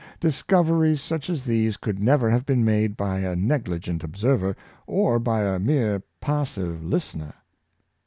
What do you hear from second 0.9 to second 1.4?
such